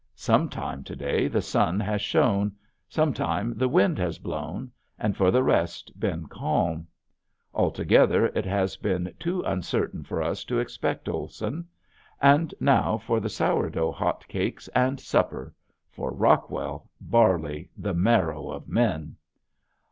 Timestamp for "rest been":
5.43-6.25